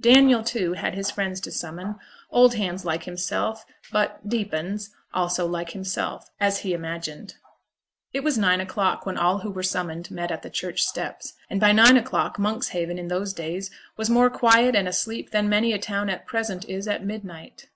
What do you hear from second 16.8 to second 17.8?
at midnight.